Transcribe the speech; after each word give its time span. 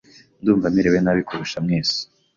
Ndumva 0.41 0.67
merewe 0.75 0.99
nabi 1.01 1.21
kurusha 1.27 1.57
mwese. 1.65 1.99